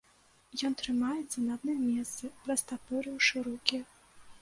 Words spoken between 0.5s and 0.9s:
Ён